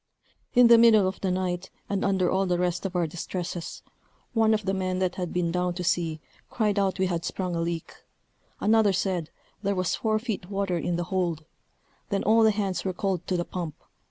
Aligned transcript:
In 0.55 0.65
the 0.65 0.79
middle 0.79 1.07
of 1.07 1.21
the 1.21 1.29
night, 1.29 1.69
and 1.87 2.03
under 2.03 2.27
all 2.31 2.47
the 2.47 2.57
rest 2.57 2.87
of 2.87 2.95
our 2.95 3.05
distresses, 3.05 3.83
one 4.33 4.51
of 4.55 4.65
the 4.65 4.73
men 4.73 4.97
that 4.97 5.13
had 5.13 5.31
been 5.31 5.51
down 5.51 5.75
to 5.75 5.83
see, 5.83 6.19
cried 6.49 6.79
out 6.79 6.97
we 6.97 7.05
had 7.05 7.23
sprung 7.23 7.55
a 7.55 7.61
leak; 7.61 7.93
another 8.59 8.93
said, 8.93 9.29
there 9.61 9.75
was 9.75 9.93
four 9.93 10.17
feet 10.17 10.49
water 10.49 10.79
in 10.79 10.95
the 10.95 11.03
hold. 11.13 11.45
Then 12.09 12.23
all 12.23 12.43
hands 12.45 12.83
were 12.83 12.93
called 12.93 13.27
to 13.27 13.37
the 13.37 13.45
pump. 13.45 13.75